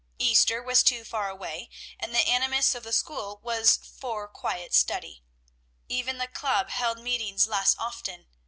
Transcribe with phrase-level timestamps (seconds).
[0.17, 1.69] Easter was too far away,
[1.99, 5.21] and the animus of the school was for quiet study.
[5.89, 8.25] Even the club held meetings less often.